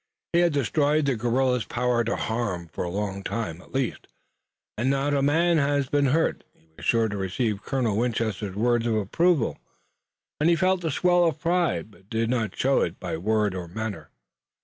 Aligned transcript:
He 0.33 0.39
had 0.39 0.51
destroyed 0.51 1.05
the 1.05 1.15
guerrilla's 1.15 1.63
power 1.65 2.03
to 2.05 2.15
harm 2.15 2.69
for 2.69 2.83
a 2.83 2.89
long 2.89 3.21
time, 3.23 3.61
at 3.61 3.71
least, 3.71 4.07
and 4.75 4.89
not 4.89 5.13
a 5.13 5.21
man 5.21 5.59
of 5.59 5.67
his 5.69 5.85
had 5.85 5.91
been 5.91 6.05
hurt. 6.07 6.43
He 6.55 6.69
was 6.75 6.85
sure 6.87 7.07
to 7.07 7.15
receive 7.15 7.61
Colonel 7.61 7.95
Winchester's 7.97 8.55
words 8.55 8.87
of 8.87 8.95
approval, 8.95 9.59
and 10.39 10.49
he 10.49 10.55
felt 10.55 10.81
the 10.81 10.89
swell 10.89 11.23
of 11.25 11.39
pride, 11.39 11.91
but 11.91 12.09
did 12.09 12.31
not 12.31 12.55
show 12.55 12.81
it 12.81 12.99
by 12.99 13.15
word 13.15 13.53
or 13.53 13.67
manner. 13.67 14.09